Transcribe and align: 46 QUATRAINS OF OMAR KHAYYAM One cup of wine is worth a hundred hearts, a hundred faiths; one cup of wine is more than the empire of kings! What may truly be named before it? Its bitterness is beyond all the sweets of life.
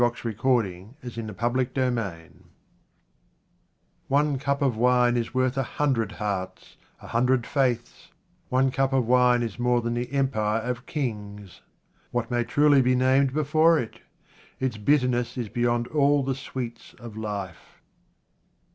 46 0.01 0.39
QUATRAINS 0.41 0.95
OF 1.03 1.29
OMAR 1.37 1.65
KHAYYAM 1.65 2.45
One 4.07 4.39
cup 4.39 4.63
of 4.63 4.75
wine 4.75 5.15
is 5.15 5.35
worth 5.35 5.59
a 5.59 5.77
hundred 5.77 6.13
hearts, 6.13 6.75
a 7.03 7.07
hundred 7.09 7.45
faiths; 7.45 8.09
one 8.49 8.71
cup 8.71 8.93
of 8.93 9.05
wine 9.05 9.43
is 9.43 9.59
more 9.59 9.79
than 9.79 9.93
the 9.93 10.11
empire 10.11 10.61
of 10.61 10.87
kings! 10.87 11.61
What 12.09 12.31
may 12.31 12.43
truly 12.43 12.81
be 12.81 12.95
named 12.95 13.31
before 13.31 13.77
it? 13.77 13.99
Its 14.59 14.77
bitterness 14.77 15.37
is 15.37 15.49
beyond 15.49 15.87
all 15.89 16.23
the 16.23 16.33
sweets 16.33 16.95
of 16.97 17.15
life. 17.15 17.79